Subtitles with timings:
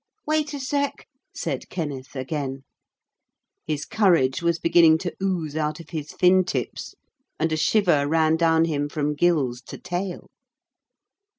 [0.25, 2.63] 'Wait a sec.,' said Kenneth again.
[3.67, 6.95] His courage was beginning to ooze out of his fin tips,
[7.39, 10.25] and a shiver ran down him from gills to tail.